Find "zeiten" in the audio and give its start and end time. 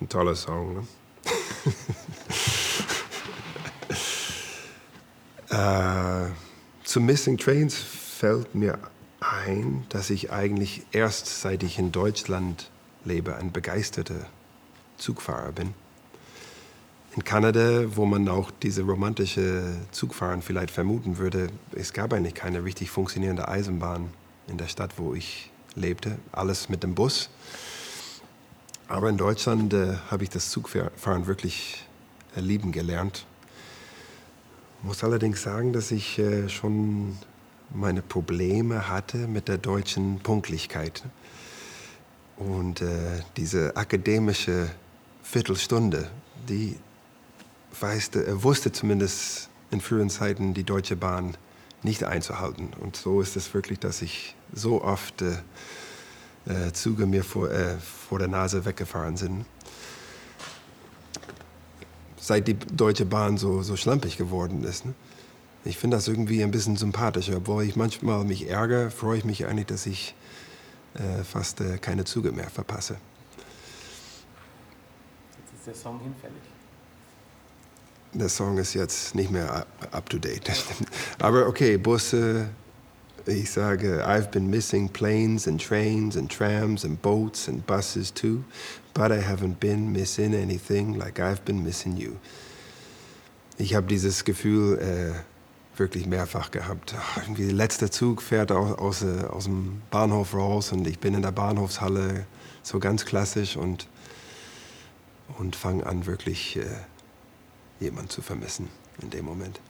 50.10-50.52